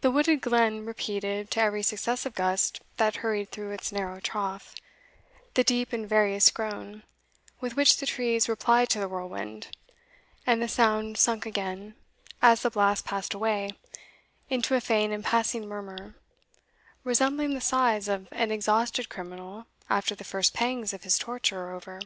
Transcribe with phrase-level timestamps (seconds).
[0.00, 4.74] The wooded glen repeated, to every successive gust that hurried through its narrow trough,
[5.52, 7.02] the deep and various groan
[7.60, 9.66] with which the trees replied to the whirlwind,
[10.46, 11.94] and the sound sunk again,
[12.40, 13.72] as the blast passed away,
[14.48, 16.14] into a faint and passing murmur,
[17.04, 21.74] resembling the sighs of an exhausted criminal after the first pangs of his torture are
[21.74, 22.00] over.